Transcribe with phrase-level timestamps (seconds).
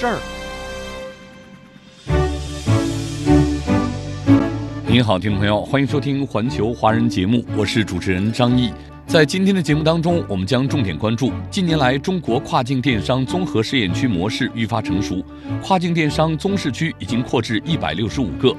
[0.00, 0.18] 事儿。
[4.86, 8.72] 您好，听众朋友，欢迎收听《环球华人》节目，我是主持人张毅。
[9.06, 15.22] 在今天的节目当中，我们将重点关注近年来中国跨境电商综合试验区模式愈发成熟，
[15.62, 18.56] 跨境电商综试区已经扩至一百六十五个。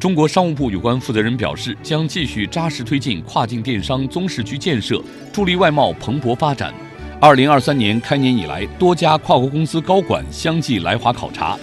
[0.00, 5.02] 中国商务部有关负责人表示，将继续扎实推进跨境电商综试区建设，
[5.34, 6.72] 助力外贸蓬勃发展。
[7.20, 11.58] 二零二三年开年以来，多家跨国公司高管相继来华考察，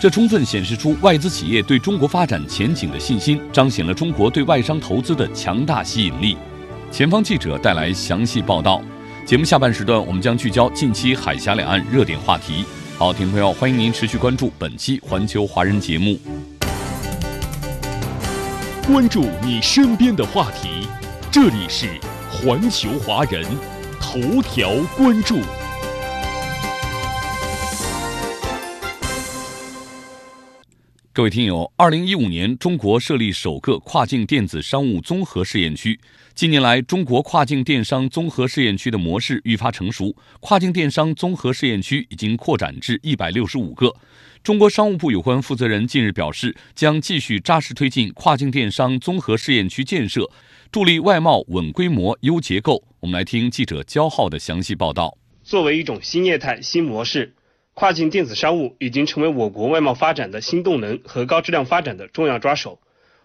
[0.00, 6.36] 这充分显示出外资企业对中国发展前景的信心，彰显了中国对外商投资的强大吸引力。
[6.92, 8.80] 前方记者带来详细报道。
[9.26, 12.64] 节目下半时段，我们将聚焦近期海峡两岸热点话题。
[12.96, 16.16] 好，听众朋友，欢迎您持续关注本期《环球华人》节目，
[18.86, 20.86] 关注你身边的话题，
[21.32, 21.86] 这里是
[22.30, 23.42] 《环球华人》。
[24.00, 25.38] 头条关注。
[31.12, 36.00] 各位听友，二零一五年，中国设立首个跨境电子商务综合试验区。
[36.34, 43.94] 近年来，中国跨境电商综合试验区的模式愈发成熟，跨境电商综合试验区已经扩展至一百六十五个。
[44.42, 50.30] 中国商务部有关负责人近日表示，将继续扎实推进跨境电商综合试验区建设。
[50.72, 52.84] 助力外贸稳规模、优结构。
[53.00, 55.16] 我们来听记者焦浩的详细报道。
[55.42, 57.34] 作为一种新业态、新模式，
[57.72, 62.78] 跨境电子商务已经成为我国外贸发展的新动能和高质量发展的重要抓手。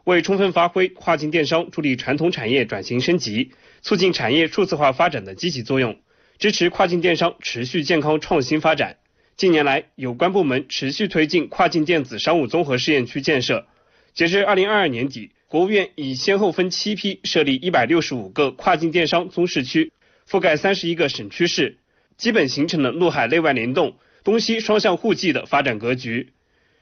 [0.05, 5.97] 为充分发挥跨境电商助力传统产业转型升级、促进产业数字化发展的积极作用，
[6.39, 8.95] 支持跨境电商持续健康创新发展，
[9.35, 13.67] 近年来，有关部门持续推进跨境电子商务综合试验区建设。
[14.13, 15.31] 截至二零二二年底。
[15.47, 19.91] 国务院已先后分七批设立一百六十五个跨境电商综试区，
[20.27, 21.77] 覆盖三十一个省区市，
[22.17, 26.33] 基本形成了陆海内外联动、东西双向互济的发展格局。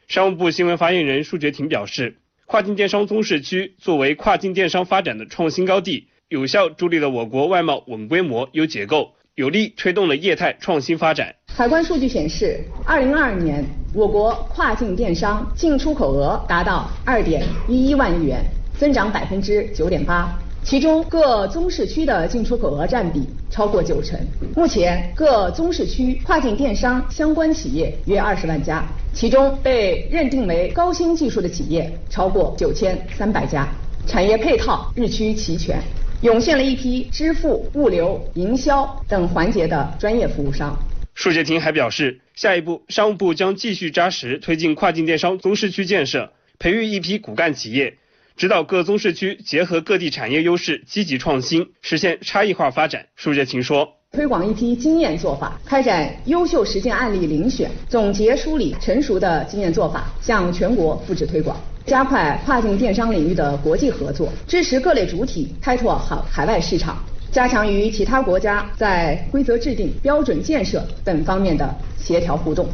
[0.07, 9.15] 商务部新闻发言人束觉婷表示，跨境电商综试区作为跨境电商发展的创新高地，有效助力了我国外贸稳规模、优结构。
[9.35, 11.33] 有力推动了业态创新发展。
[11.55, 18.45] 海关数据显示，二零二二年我国跨境电商进出口额达到二点一一万亿元，
[18.77, 20.31] 增长百分之九点八。
[20.63, 24.19] 其中各综试区的进出口额占比超过九成。
[24.55, 28.83] 目前各综试区跨境电商相关企业约二十万家，
[29.13, 33.67] 其中被认定为高新技术的企业超过九千三百家，
[34.05, 35.81] 产业配套日趋齐全。
[36.23, 40.73] 涌现了一批支付、物流、营销等环节的专业服务商。
[41.13, 47.95] 束洁婷还表示，下一步商务部将继续扎实推进跨境电商综试区建设，培育一批骨干企业，
[48.37, 53.05] 指导各综试区结合各地产业优势，积极创新，实现差异化发展。
[53.17, 53.97] 束洁婷说。
[54.13, 72.65] 推广一批经验做法，开展优秀实践案例遴选，总结梳理成熟的经验做法，向全国复制推广，加快跨境电商领域的国际合作，支持各类主体开拓海海外市场，加强与其他国家在规则制定、标准建设等方面的协调互动。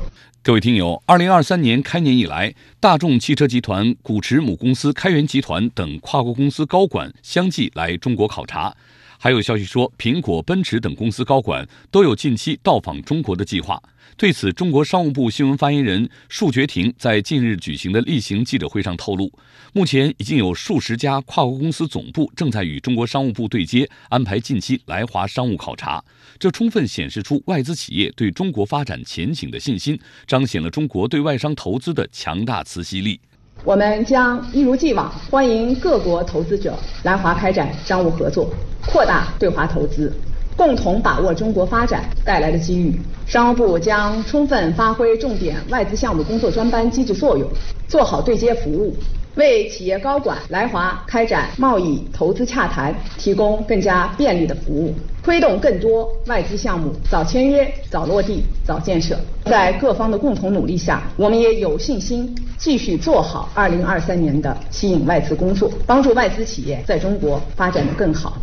[0.44, 8.76] 各位听友，二零二三年开年以来，大众汽车集团、古驰母公司开源集团等跨国公司高管相继来中国考察。
[9.22, 13.78] 还有消息说，苹果、奔驰等公司高管都有近期到访中国的计划。
[14.16, 19.30] 对此，中国商务部新闻发言人束觉婷在近日举行的例行记者会上透露，
[19.74, 26.02] 目前已经有数十家跨国公司总部正在与中国商务部对接，安排近期来华商务考察。
[26.40, 33.20] 这充分显示出外资企业对中国发展前景的信心，彰显了中国对外商投资的强大磁吸力。
[33.66, 36.74] 我们将一如既往欢迎各国投资者
[37.04, 38.50] 来华开展商务合作，
[38.88, 40.12] 扩大对华投资，
[40.56, 43.00] 共同把握中国发展带来的机遇。
[43.28, 47.48] 商务部将充分发挥重点外资项目工作专班机制作用，
[47.88, 48.96] 做好对接服务。
[49.36, 54.94] 为企业高管来华开展贸易投资洽谈提供更加便利的服务，
[55.24, 59.20] 推动更多外资项目早签约、早落地、早建设。
[59.46, 68.38] 在各方的共同努力下，我们也有信心继续做好2023年的吸引外资工作，帮助外资企业在中国发展的更好。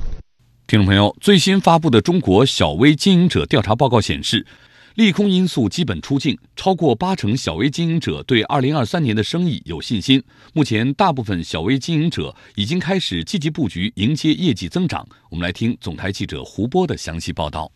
[0.66, 4.46] 听众朋友，最新发布的中国小微经营者调查报告显示。
[4.96, 10.22] 利空因素基本出尽，超过八成小微经营者对二零二三年的生意有信心。
[10.54, 15.06] 目前，大部分小微经营者已经开始积极布局，迎接业绩增长。
[15.28, 17.70] 我们来听总台记者胡波的详细报道。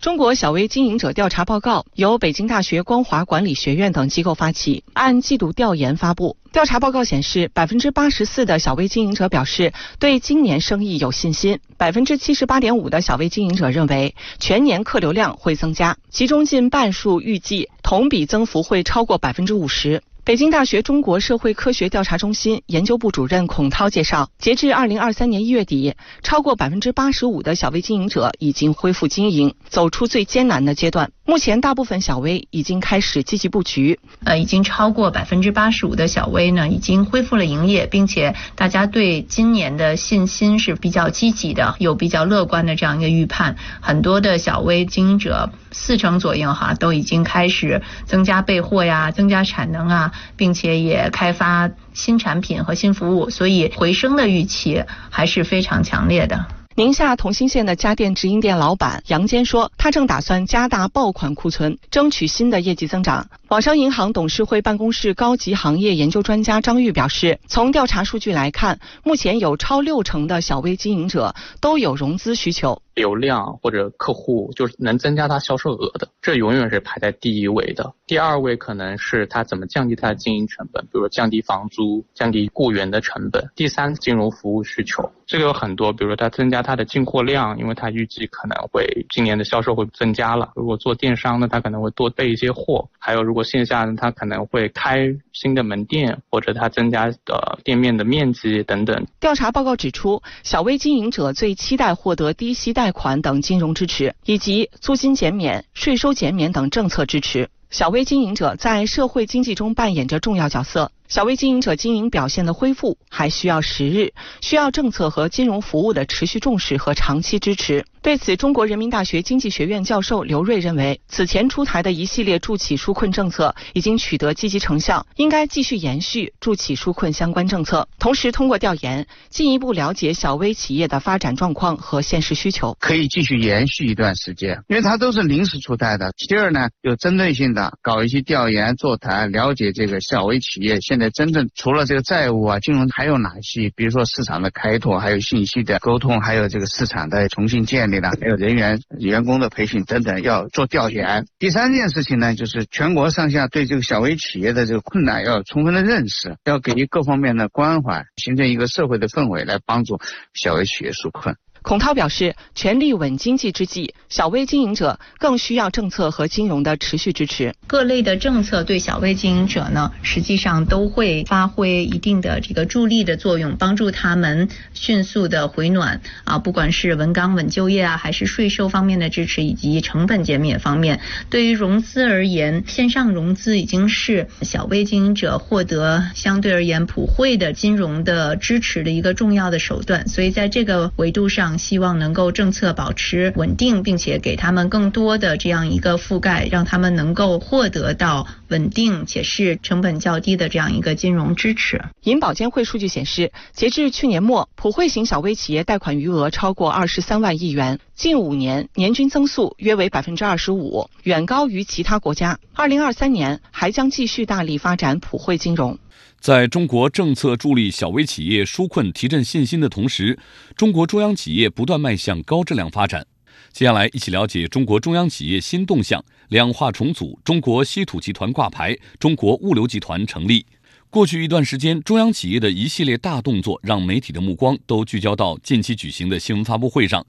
[0.00, 6.36] 中国小微经营者调查报告由北京大学光华管理学院等机构发起，按季度调研发布。
[6.52, 20.02] 调查报告显示，百分之八十四的小微经营者表示对今年生意有信心，百分之七十八点五的小微经营者认为全年客流量会增加，其中近半数预计同比增幅会超过百分之五十。
[20.26, 31.12] 北京大学中国社会科学调查中心研究部主任孔涛介绍，截至二零二三年一月底，超过百分之八十五的小微经营者已经恢复经营，走出最艰难的阶段。
[31.24, 43.54] 目前，大部分小微已经开始积极布局，呃，已经超过百分之八十五的小微呢，已经恢复了营业，并且大家对今年的信心是比较积极的，有比较乐观的这样一个预判。
[43.80, 50.12] 很多的小微经营者，四成左右哈，都已经开始增加备货呀，增加产能啊。
[50.36, 56.46] 并且也开发新产品和新服务，所以回升的预期还是非常强烈的。
[56.74, 63.26] 宁夏同心县的家电直营店老板杨坚说，他正打算加大爆款库存，争取新的业绩增长。
[63.48, 72.82] 网商银行董事会办公室高级行业研究专家张玉表示，从调查数据来看，目前有超六成的小微经营者都有融资需求。
[72.96, 77.92] 流量或者客户就是能增加他销售额的，这永远是排在第一位的。
[78.06, 83.46] 第二位可能是他怎么降低他的经营成本，比如说降低房租、降低雇员的成本。
[83.54, 90.52] 第三，金融服务需求，这个有很多，比如说他增加他的进货量，因为他预计可能会今年的销售会增加了。
[90.54, 92.88] 如果做电商呢，他可能会多备一些货。
[92.98, 99.06] 还有如果线下呢，他可能会开新的门店，或者他增加的店面的面积等等。
[99.20, 102.85] 调查报告指出，小微经营者最期待获得低息贷。
[102.86, 107.50] 贷款等金融支持，以及租金减免、税收减免等政策支持。
[107.68, 110.92] 小微经营者在社会经济中扮演着重要角色。
[111.08, 117.84] 小微经营者经营表现的恢复还需要时日，需要政策和金融服务的持续重视和长期支持。
[118.02, 127.88] 对此，中国人民大学经济学院教授刘锐认为，此前出台的一系列助企纾困政策已经取得积极成效，应该继续延续助企纾困相关政策。
[127.98, 136.12] 同时，通过调研进一步了解小微企业的发展状况和现实需求，可以继续延续一段时间，因为它都是临时出台的。
[136.28, 140.95] 第二呢，有针对性的搞一些调研座谈，了解这个小微企业现。
[140.96, 143.68] 现在真正除了这个债务啊，金融还有哪些？
[143.76, 151.26] 比如说市场的开拓，还有信息的沟通，还有这个市场的重新建立了，还有人员员工的培训等等，要做调研。
[151.38, 160.00] 第三件事情呢，就是全国上下对这个小微企业的这个困难要充分的认识，要给予各方面的关怀，形成一个社会的氛围，来帮助
[160.32, 161.36] 小微企业纾困。
[161.66, 167.52] 孔涛表示，全力稳经济之际，小微经营者更需要政策和金融的持续支持。
[167.66, 176.38] 各类的政策对小微经营者呢，实际上都会发挥一定的这个助力的作用，帮助他们迅速的回暖啊。
[176.38, 190.06] 不管是稳岗稳就业啊，还是税收方面的支持，以及成本减免方面，对于融资而言，线上融资已经是小微经营者获得相对而言普惠的金融的支持的一个重要的手段。
[190.06, 201.82] 所以在这个维度上，希望能够政策保持稳定，并且给他们更多的这样一个覆盖，让他们能够获得到稳定且是成本较低的这样一个金融支持。
[202.02, 212.38] 银保监会数据显示，截至去年末，普惠型小微企业贷款余额超过二十三万亿元，近五年年均增速约为百分之二十五，远高于其他国家。
[212.54, 215.78] 二零二三年还将继续大力发展普惠金融。
[216.26, 220.18] 在中国政策助力小微企业纾困、提振信心的同时，
[220.56, 223.06] 中国中央企业不断迈向高质量发展。
[223.52, 230.44] 接下来，一起了解中国中央企业新动向：两化重组，中国稀土集团挂牌，中国物流集团成立。
[230.90, 237.06] 过去一段时间，中央企业的一系列大动作，让媒体的目光都聚焦到近期举行的新闻发布会上。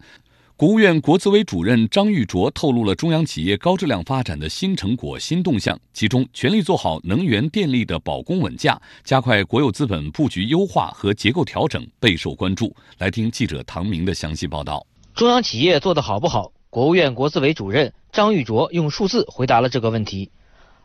[0.58, 12.76] 国务院国资委主任张玉卓透露了中央企业高质量发展的新成果、新动向，其中全力做好能源电力的保供稳价，加快国有资本布局优化和结构调整备受关注。
[12.98, 14.84] 来听记者唐明的详细报道。
[15.14, 16.52] 中央企业做得好不好？
[16.72, 20.32] 国务院国资委主任张玉卓用数字回答了这个问题。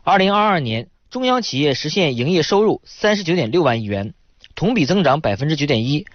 [0.03, 4.13] 二零二二年，中央企业实现营业收入三十九点六万亿元，
[4.53, 6.05] 同比增长百分之九点一，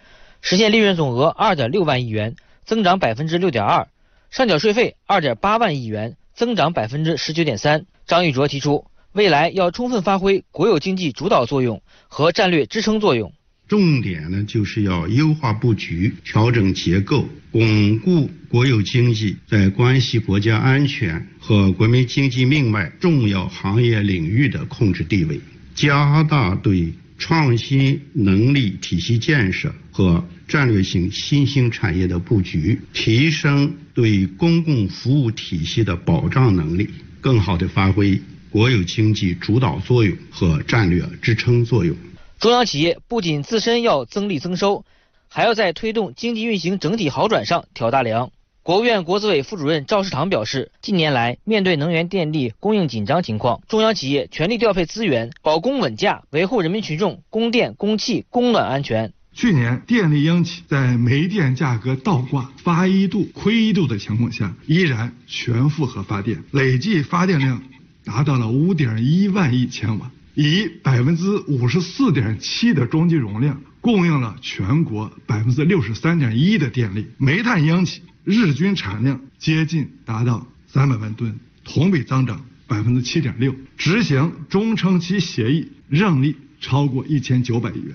[0.43, 2.37] 实现利润总额二点六万亿元。
[2.69, 3.89] 增长百分之六点二，
[4.31, 7.87] 上缴税费二点八万亿元，增长百分之十九点三。
[8.07, 13.33] 张玉卓提出，未来要充分发挥国有经济主导作用和战略支撑作用，
[13.69, 25.41] 重点呢就是要优化布局、调整结构，巩固国有经济在关系国家安全和国民经济命脉重要行业领域的控制地位，
[25.75, 36.89] 加大对创新能力体系建设和战略性新兴产业的布局，提升对公共服务体系的保障能力，
[37.21, 38.19] 更好地发挥
[38.51, 41.95] 国有经济主导作用和战略支撑作用。
[42.41, 44.85] 中央企业不仅自身要增利增收，
[45.29, 48.31] 还要在推动经济运行整体好转上挑大梁。
[48.63, 59.13] 国务院国资委副主任赵世堂表示，近年来面对能源电力供应紧张情况，中央企业全力调配资源，保供稳价，维护人民群众供电、供气、供暖安全。
[59.39, 67.63] 去年电力央企在煤电价格倒挂、发一度亏一度的情况下，依然全负荷发电，累计发电量
[68.03, 70.11] 达到了五点一万亿千瓦。
[70.35, 77.07] 以百分之五十四点七的装机容量，供应了全国百分之六十三点一的电力。
[77.17, 83.55] 煤炭央企日均产量接近达到三百万吨，同比增长百分之七点六。
[83.77, 87.95] 执行中长期协议让利超过一千九百亿元。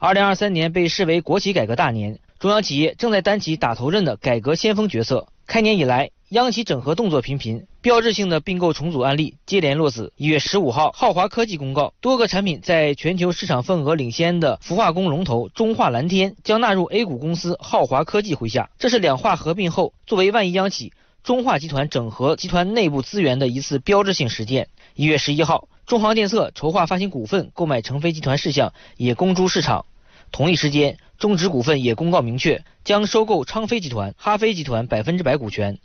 [0.00, 5.26] 二零二三年被视为国企改革大年，中央企业正在担起打头阵的改革先锋角色。
[5.44, 10.12] 开年以来，央企整合动作频频，标志性的并购重组案例接连落子。
[10.14, 18.70] 一月十五号，浩华科技公告，多个产品在全球市场份额领先的氟化工龙头中化蓝天将纳入 A 股公司浩华科技麾下。
[18.78, 20.92] 这是两化合并后，作为万亿央企，
[21.24, 24.68] 中化集团整合集团内部资源的一次标志性实践。
[24.94, 29.86] 一月十一号，中航电测筹划发行股份购买成飞集团事项也公诸市场。
[30.30, 35.78] 同一时间，中植股份也公告明确将收购昌飞集团、哈飞集团百分之百股权。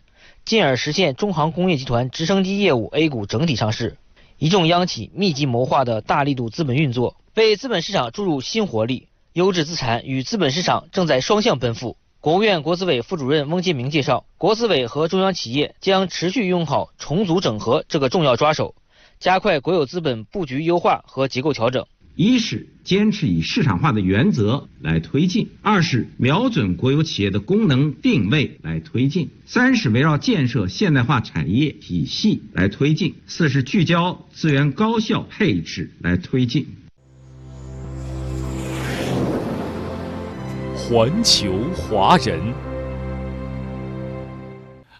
[0.45, 3.97] 进而实现中航工业集团直升机业务 A 股整体上市。
[4.37, 9.07] 一众央企密集谋划的大力度资本运作，为资本市场注入新活力。
[9.31, 11.97] 优质资产与资本市场正在双向奔赴。
[12.19, 18.75] 国务院国资委副主任翁建明介绍，国资委和中央企业将持续用好重组整合这个重要抓手，
[19.19, 21.85] 加快国有资本布局优化和结构调整。
[22.15, 36.67] 一是坚持以市场化的原则来推进，二是瞄准国有企业的功能定位来推进，三是围绕建设现代化产业体系来推进，四是聚焦资源高效配置来推进。
[40.75, 42.39] 环球华人，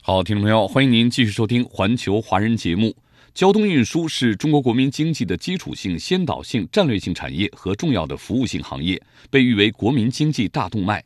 [0.02, 2.96] 好，听众朋友，欢迎您继续收听《环球华人》节目。
[3.34, 11.04] 交通运输是中国国民经济的基础性、先导性、战略性产业和重要的服务性行业，被誉为国民经济大动脉。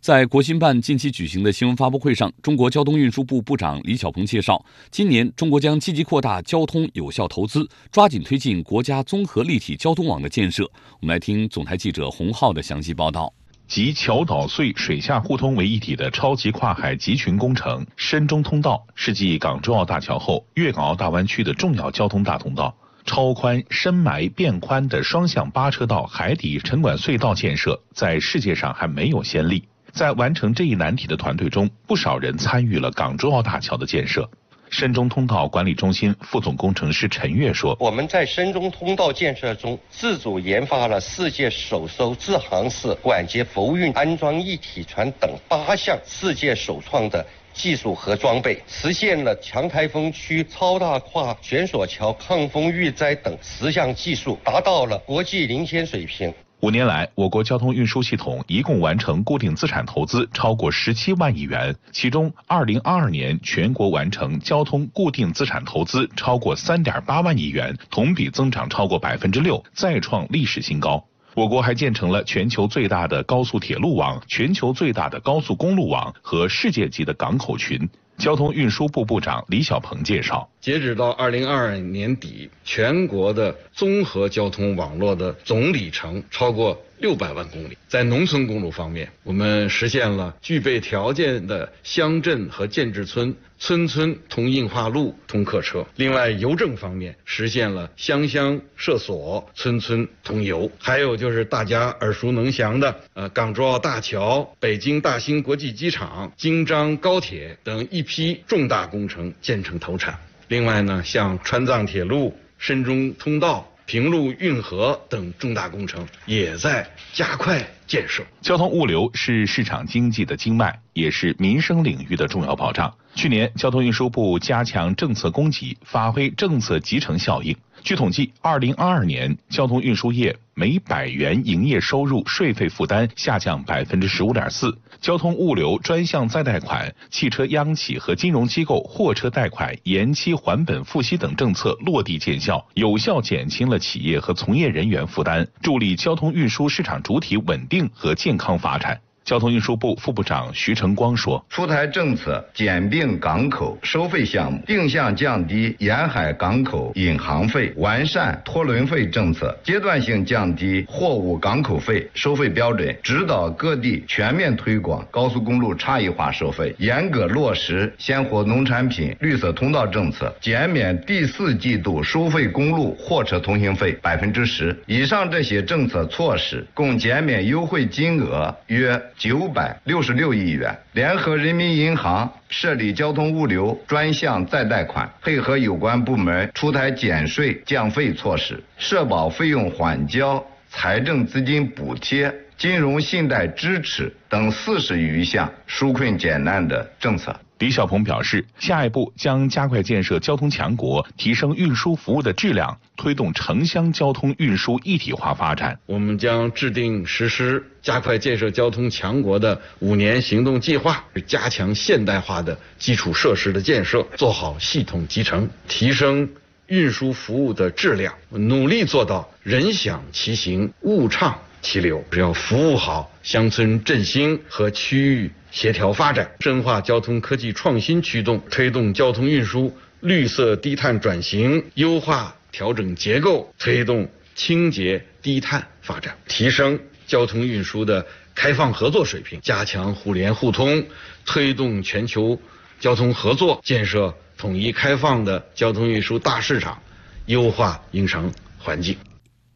[0.00, 10.64] 在国新办近期举行的新闻发布会上，中国交通运输部部长李小鹏介绍，今年中国将积极扩大交通有效投资，抓紧推进国家综合立体交通网的建设。
[11.00, 13.30] 我们来听总台记者洪浩的详细报道。
[13.68, 22.76] 集桥岛隧水下互通为一体的超级跨海集群工程——深中通道，是继港珠澳大桥后粤港澳大湾区的重要交通大通道。
[23.04, 29.64] 超宽、深埋、变宽的双向八车道海底沉管隧道建设，在世界上还没有先例。
[29.92, 34.30] 在完成这一难题的团队中，不少人参与了港珠澳大桥的建设。
[34.70, 71.04] 深中通道管理中心副总工程师陈悦说：“我们在深中通道建设中，自主研发了世界首艘自航式管接浮运安装一体船等八项世界首创的技术和装备，实现了强台风区超大跨悬索桥抗风御灾等十项技术，达到了国际领先水平。”五年来，我国交通运输系统一共完成固定资产投资超过十七万亿元，其中，二零二二年全国完成交通固定资产投资超过三点八万亿元，同比增长超过百分之六，再创历史新高。
[71.34, 77.86] 我国还建成了全球最大的高速铁路网、全球最大的高速公路网和世界级的港口群。
[78.18, 87.76] 交通运输部部长李小鹏介绍，截止到二零二二年底，全国的综合交通网络的总里程超过六百万公里。
[87.88, 93.34] 在农村公路方面，我们实现了具备条件的乡镇和建制村。
[93.58, 95.82] 村村通硬化路、通客车。
[95.96, 100.70] 另外，邮政方面实现了乡乡设所、村村通邮。
[100.78, 110.14] 还有就是大家耳熟能详的，呃，港珠澳大桥、北京大兴国际机场、京张高铁等一批重大工程建成投产。
[110.48, 113.66] 另外呢，像川藏铁路、深中通道。
[113.86, 118.24] 平陆运河等重大工程也在加快建设。
[118.40, 122.92] 交通物流是市场经济的经脉，也是民生领域的重要保障。
[123.14, 127.56] 去年，交通运输部加强政策供给，发挥政策集成效应。
[127.86, 149.00] 据统计，二零二二年交通运输业每百元营业收入税费负担下降百分之十五点四，交通物流专项再贷款、汽车央企和金融机构货车贷款延期还本付息等政策落地见效，有效减轻了企业和从业人员负担，助力交通运输市场主体稳定和健康发展。
[149.26, 174.80] 交通运输部副部长徐成光说：“出台政策简并港口收费项目，定向降低沿海港口引航费，完善拖轮费政策，阶段性降低货物港口费收费标准，指导各地全面推广高速公路差异化收费，严格落实鲜活农产品绿色通道政策，减免第四季度收费公路货车通行费百分之十。
[174.86, 197.34] 以上这些政策措施，共减免优惠金额约。”九百六十六亿元，联合人民银行设立交通物流专项再贷款，配合有关部门出台减税降费措施，社保费用缓交、财政资金补贴、金融信贷支持等四十余项纾困解难的政策。
[197.58, 205.78] 李小鹏表示，下一步将加快建设交通强国，提升运输服务的质量，推动城乡交通运输一体化发展。
[205.86, 216.28] 我们将制定实施加快建设交通强国的五年行动计划，加强现代化的基础设施的建设，做好系统集成，提升
[216.66, 222.04] 运输服务的质量，努力做到人享其行，物畅其流。
[222.10, 225.30] 只要服务好乡村振兴和区域。
[225.56, 240.84] 协调发展，深化交通科技创新驱动，推动交通运输绿色低碳转型，优化调整结构，推动清洁低碳发展，提升交通运输的开放合作水平，加强互联互通，
[241.24, 242.38] 推动全球
[242.78, 246.78] 交通合作，建设统一开放的交通运输大市场，
[247.24, 248.94] 优化营商环境。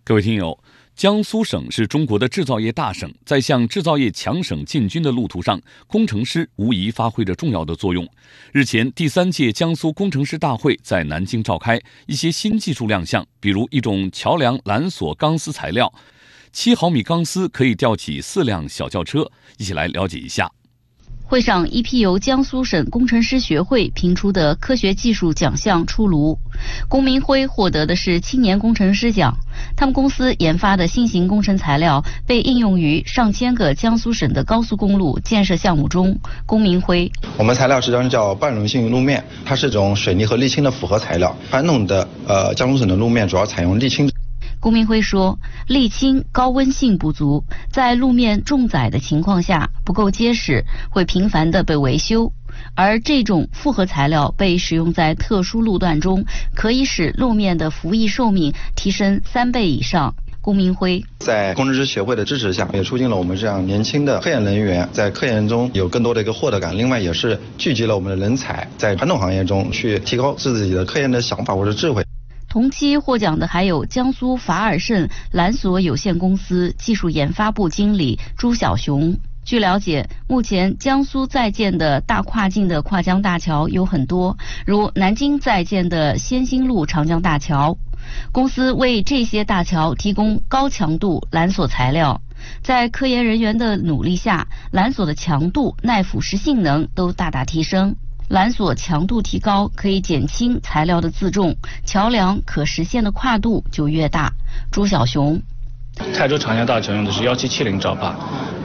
[0.03, 0.59] 各位听友。
[0.97, 8.07] 江苏省是中国的制造业大省，在向制造业强省进军的路途上，工程师无疑发挥着重要的作用。
[8.53, 15.91] 日前，第三届江苏工程师大会在南京召开，一些新技术亮相，比如一种桥梁缆索钢丝材料，
[16.53, 19.31] 七毫米钢丝可以吊起四辆小轿车。
[19.57, 20.51] 一起来了解一下。
[21.31, 26.37] 会上，一批由江苏省工程师学会评出的科学技术奖项出炉。
[26.89, 29.33] 龚明辉获得的是青年工程师奖。
[29.77, 36.19] 他们公司研发的新型工程材料被应用于上千个江苏省的高速公路建设项目中。
[36.47, 41.33] 龚明辉：我们材料实际上叫半溶性路面，它是一种水泥和沥青的复合材料。
[41.49, 44.11] 传统的呃江苏省的路面主要采用沥青。
[44.61, 52.31] 龚明辉说，沥青高温性不足，在路面重载的情况下不够结实，会频繁的被维修。
[52.75, 60.15] 而这种复合材料被使用在特殊路段中，可以使路面的服役寿命提升三倍以上。
[60.43, 66.77] 龚明辉在工程师协会的支持下，也促进了我们这样年轻的科研人员在科研中有更多的一个获得感。
[66.77, 72.05] 另外，也是聚集了我们的人才，在传统行业中去提高自己的科研的想法或者智慧。
[72.51, 79.17] 同期获奖的还有江苏法尔胜缆索有限公司技术研发部经理朱小雄。
[79.45, 84.37] 据了解，目前江苏在建的大跨境的跨江大桥有很多，
[84.67, 87.79] 如南京在建的先兴路长江大桥。
[88.33, 92.21] 公司为这些大桥提供高强度缆索材料，
[92.65, 97.95] 在科研人员的努力下，缆索的强度、耐腐蚀性能都大大提升。
[98.31, 104.33] 缆索强度提高，可以减轻材料的自重，桥梁可实现的跨度就越大。
[104.71, 105.43] 朱小雄。
[106.15, 108.15] 泰州长江大桥用的是幺七七零兆帕，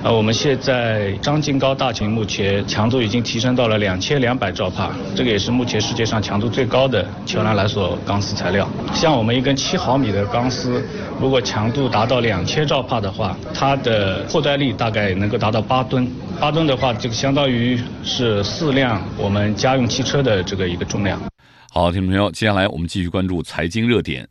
[0.04, 8.70] 呃，我们现在张金高大桥目前强度已经提升到了两千两百兆帕，这个也是目前世界上强度最高的桥梁缆索钢丝材料。
[8.94, 10.86] 像我们一根七毫米的钢丝，
[11.20, 16.08] 如果强度达到两千兆帕的话，它的破坏力大概能够达到八吨。
[16.40, 21.20] 八吨的话，这个相当于是四辆我们家用汽车的这个一个重量。
[21.72, 24.28] 好，听众朋友，接下来我们继续关注财经热点。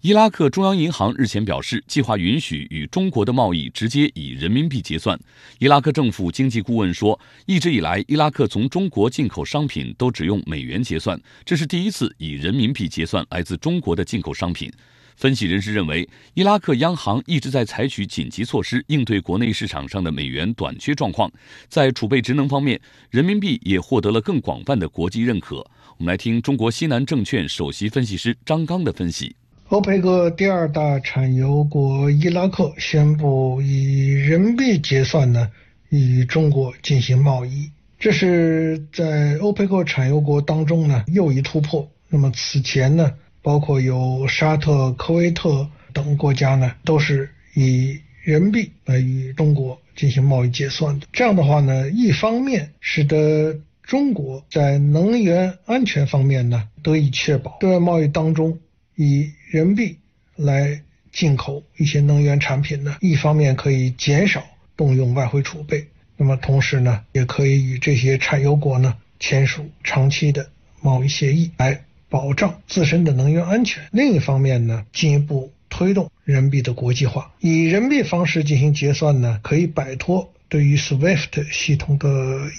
[0.00, 5.18] 伊拉克中央银行日前表示，计划允许与中国的贸易直接以人民币结算。
[5.58, 14.70] 伊拉克政府经济顾问说，一直以来，伊拉克从中国进口商品都只用美元结算，这是第一次以人民币结算来自中国的进口商品。
[15.16, 21.30] 分析人士认为，伊拉克央行一直在采取紧急措施应对国内市场上的美元短缺状况。
[21.68, 25.56] 在储备职能方面，人民币也获得了更广泛的国际认可。
[25.96, 29.36] 我们来听中国西南证券首席分析师张刚的分析。
[29.68, 35.48] 欧佩克第二大产油国伊拉克宣布以人民币结算呢，
[35.88, 41.88] 与中国进行贸易，这是在欧佩克产油国当中呢又一突破。
[42.08, 43.10] 那么此前呢，
[43.44, 51.06] 包括有沙特、科威特等国家呢，都是以人民币来与中国进行贸易结算的。
[51.12, 58.58] 这样的话呢，一方面使得中国在能源安全方面呢得以确保，对外贸易当中
[58.96, 59.98] 以人民币
[60.36, 60.80] 来
[61.12, 64.42] 进口一些能源产品呢，一方面可以减少
[64.74, 70.48] 动用外汇储备，那么同时呢，也可以与这些产油国呢签署长期的
[70.80, 73.82] 贸易协议，来保障自身的能源安全。
[73.90, 80.30] 另一方面呢，进一步推动人民币的国际化，以人民币方式进行结算呢，可以摆脱。
[80.48, 82.08] 对于 SWIFT 系统的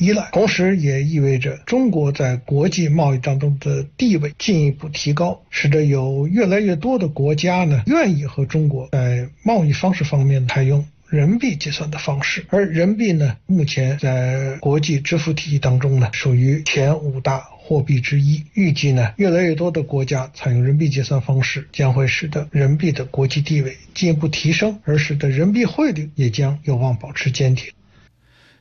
[0.01, 12.45] 依赖，同时也意味着中国在国际贸易当中的地位进一步提高，使得有越来越多的国家呢愿意和中国在贸易方式方面采用人民币结算的方式。
[12.49, 18.43] 而人民币呢，目前在国际支付体系当中呢，属于前五大货币之一。
[18.53, 27.73] 预计呢，越来越多的国家采用人民币结算方式，将会使得人民币的国际地位进一步提升，而使得人民币汇率也将有望保持坚挺。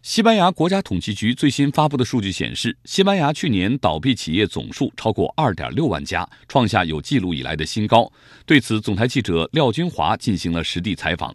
[0.01, 8.11] 西班牙国家统计局最新发布的数据显示，西班牙去年倒闭企业总数超过2.6万家，创下有记录以来的新高。
[8.45, 11.35] 对此，总台记者廖军华进行了实地采访。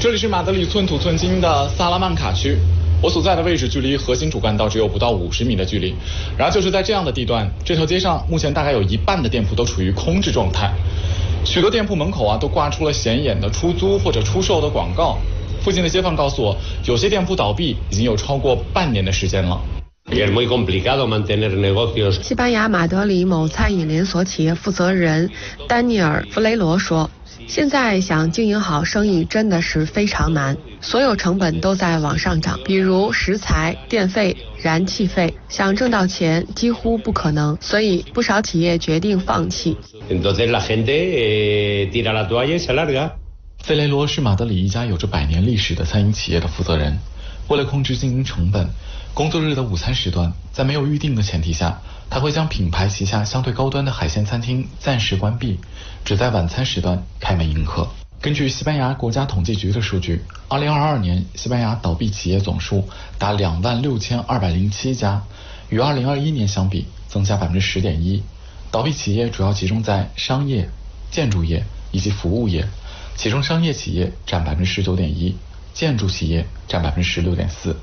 [0.00, 2.56] 这里是马德里寸土寸金的萨拉曼卡区，
[3.02, 5.94] 我所在的位置距离核心主干道只有不到五十米的距离。
[6.36, 10.72] 然而，就是在这样的地段，这条街上目前大概有一半的店铺都处于空置状态，
[11.44, 15.18] 许多店铺门口啊都挂出了显眼的出租或者出售的广告。
[15.62, 19.60] 附近的街坊告诉我，有些店铺倒闭已经有超过半年的时间了。
[22.22, 25.28] 西班牙马德里某餐饮连锁企业负责人
[25.66, 27.10] 丹尼尔·弗雷罗说
[27.46, 39.76] ：“现在想经营好生意真的是非常难，所有成本都在往上涨，比如食材、电费、燃气费，想挣到钱几乎不可能，所以不少企业决定放弃。”
[43.62, 46.96] 费雷罗是马德里一家有着百年历史的餐饮企业的负责人。
[47.48, 48.68] 为了控制经营成本，
[49.16, 55.58] 工作日的午餐时段在没有预定的前提下，他会将品牌旗下相对高端的海鲜餐厅暂时关闭，
[56.04, 57.88] 只在晚餐时段开门迎客。
[58.20, 65.22] 根据西班牙国家统计局的数据，2022年西班牙倒闭企业总数达2万6207家，
[65.70, 68.22] 与2021年相比增加百分之十点一。
[68.70, 70.68] 倒闭企业主要集中在商业、
[71.10, 72.68] 建筑业以及服务业。
[73.14, 75.34] 其中商业企业占百分之十九点一，
[75.72, 77.74] 建筑企业占百分之十六点四。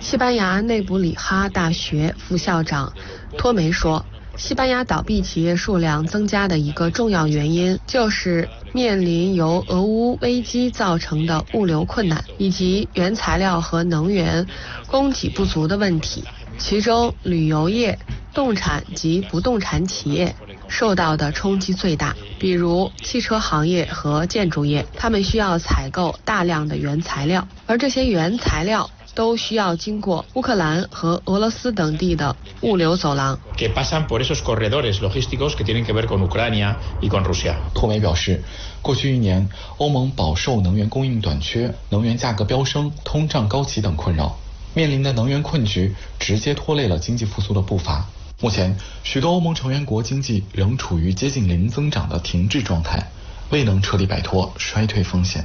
[0.00, 2.92] 西班牙内布里哈大学副校长
[3.38, 4.04] 托梅说，
[4.36, 14.46] 西班牙倒闭企业数量增加的一个重要原因，就是面临由俄乌危机造成的物流困难以及原材料和能源
[14.86, 16.24] 供给不足的问题。
[16.58, 17.98] 其中，旅游业、
[18.32, 20.34] 动产及不动产企业。
[20.68, 33.38] 受到的冲击最大，比如汽车行业和建筑业，他们需要采购大量的原材料，而这些原材料都需要经过乌克兰和俄罗斯等地的物流走廊。
[37.74, 38.42] 托梅表示，
[38.82, 39.48] 过去一年，
[39.78, 44.36] 欧盟饱受能源供应短缺、能源价格飙升、通胀高企等困扰，
[44.74, 48.06] 面临的能源困局直接拖累了经济复苏的步伐。
[48.44, 53.02] 目前，许多欧盟成员国经济仍处于接近零增长的停滞状态，
[53.48, 55.42] 未能彻底摆脱衰退风险。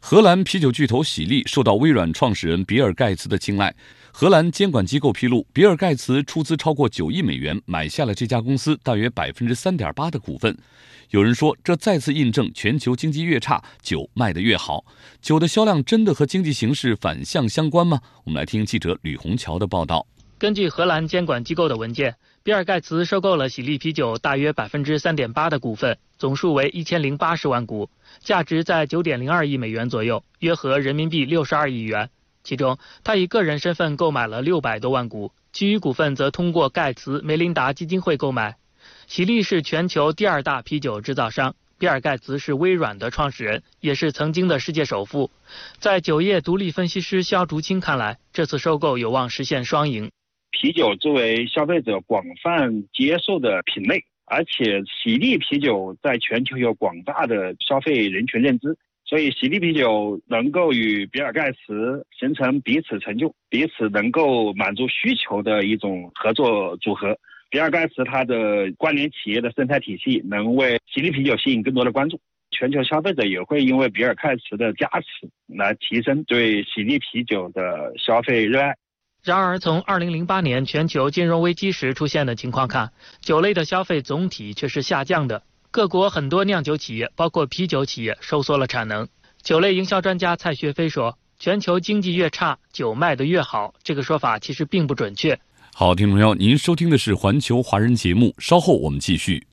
[0.00, 3.74] 荷兰啤酒巨头喜力受到微软创始人比尔·盖茨的青睐。
[4.12, 10.54] 荷兰监管机构披露，比尔·盖茨出资超过九亿美元买下了这家公司大约百分之三点八的股份。
[11.08, 14.84] 有人说，这再次印证全球经济越差，酒卖得越好。
[15.22, 18.02] 酒的销量真的和经济形势反向相关吗？
[18.24, 20.06] 我们来听记者吕红桥的报道。
[20.40, 32.08] 根据荷兰监管机构的文件，比尔盖茨收购了喜力啤酒大约百分之三点八的股份，总数为一千零八十万股，价值在九点零二亿美元左右，约合人民币六十二亿元。
[32.42, 38.56] 其中，他以个人身份购买了六百多万股，其余股份则通过盖茨梅琳达基金会购买。
[39.08, 45.30] 喜力是全球第二大啤酒制造商，比尔盖茨是微软的创始人，也是曾经的世界首富。
[45.80, 50.10] 在酒业独立分析师肖竹青看来，这次收购有望实现双赢。
[50.50, 67.18] 啤酒作为消费者广泛接受的品类，而且喜力啤酒在全球有广大的消费人群认知，所以喜力啤酒能够与比尔盖茨形成彼此成就、彼此能够满足需求的一种合作组合。
[67.48, 78.74] 比尔盖茨他的关联企业的生态体系能为喜力啤酒吸引更多的关注，全球消费者也会因为比尔盖茨的加持来提升对喜力啤酒的消费热爱。
[79.22, 85.42] 然而，从2008年全球金融危机时出现的情况看，酒类的消费总体却是下降的。
[85.70, 89.06] 各国很多酿酒企业，包括啤酒企业，收缩了产能。
[89.42, 95.38] 酒类营销专家蔡学飞说：“全球经济越差，酒卖得越好。”这个说法其实并不准确。
[95.74, 99.46] 好，听众朋友，您收听的是环球华人节目，稍后我们继续。